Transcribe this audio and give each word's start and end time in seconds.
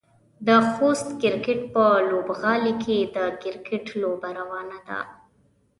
د 0.47 0.49
خوست 0.71 1.09
کرکټ 1.21 1.59
په 1.73 1.83
لوبغالي 2.09 2.73
کې 2.83 2.97
د 3.15 3.17
کرکټ 3.41 3.85
لوبه 4.01 4.29
روانه 4.39 4.79
ده. 4.87 4.99